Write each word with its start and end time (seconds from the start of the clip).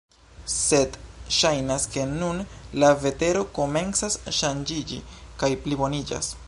Sed 0.51 0.95
ŝajnas 1.39 1.85
ke 1.97 2.07
nun 2.13 2.41
la 2.85 2.91
vetero 3.05 3.47
komencas 3.59 4.19
ŝanĝiĝi 4.41 5.03
kaj 5.43 5.55
pliboniĝas. 5.67 6.39